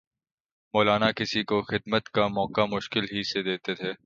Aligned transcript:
مولانا 0.73 1.11
کسی 1.11 1.43
کو 1.43 1.61
خدمت 1.61 2.09
کا 2.09 2.27
موقع 2.29 2.65
مشکل 2.69 3.03
ہی 3.11 3.23
سے 3.23 3.43
دیتے 3.43 3.75
تھے 3.75 3.91